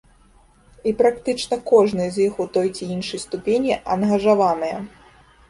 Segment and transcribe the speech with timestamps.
[0.91, 4.75] І практычна кожная з іх у той ці іншай ступені ангажаваная.